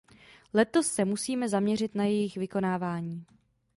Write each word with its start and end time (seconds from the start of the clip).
Letos 0.53 0.87
se 0.87 1.05
musíme 1.05 1.49
zaměřit 1.49 1.95
na 1.95 2.03
jejich 2.05 2.37
vykonávání. 2.37 3.25